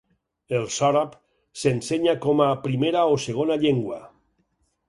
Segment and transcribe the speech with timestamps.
[0.59, 1.11] El sòrab
[1.65, 4.01] s'ensenya com a primera o segona llengua.